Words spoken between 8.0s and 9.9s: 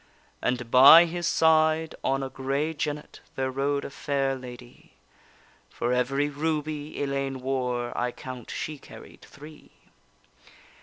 count she carried three.